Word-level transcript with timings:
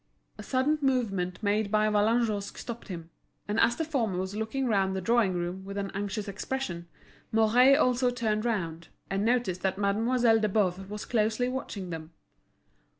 A 0.39 0.41
sudden 0.41 0.79
movement 0.81 1.43
made 1.43 1.69
by 1.69 1.87
Vallagnosc 1.87 2.57
stopped 2.57 2.87
him; 2.87 3.11
and 3.47 3.59
as 3.59 3.75
the 3.75 3.85
former 3.85 4.17
was 4.17 4.35
looking 4.35 4.65
round 4.67 4.95
the 4.95 4.99
drawing 4.99 5.35
room 5.35 5.63
with 5.63 5.77
an 5.77 5.91
anxious 5.93 6.27
expression, 6.27 6.87
Mouret 7.31 7.75
also 7.77 8.09
turned 8.09 8.43
round, 8.43 8.87
and 9.11 9.23
noticed 9.23 9.61
that 9.61 9.77
Mademoiselle 9.77 10.39
de 10.39 10.49
Boves 10.49 10.89
was 10.89 11.05
closely 11.05 11.47
watching 11.49 11.91
them. 11.91 12.13